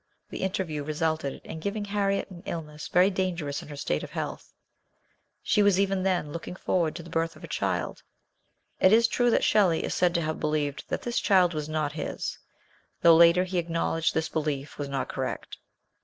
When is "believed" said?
10.39-10.85